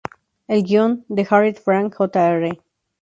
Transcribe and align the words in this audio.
El 0.47 0.63
guion, 0.63 1.05
de 1.09 1.27
Harriet 1.29 1.59
Frank, 1.59 1.93
Jr. 1.95 2.59